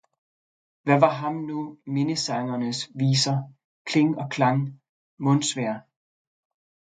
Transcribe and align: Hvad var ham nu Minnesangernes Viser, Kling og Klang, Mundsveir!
Hvad 0.83 0.99
var 0.99 1.13
ham 1.13 1.33
nu 1.35 1.77
Minnesangernes 1.87 2.89
Viser, 2.95 3.51
Kling 3.85 4.17
og 4.17 4.29
Klang, 4.31 4.81
Mundsveir! 5.19 5.77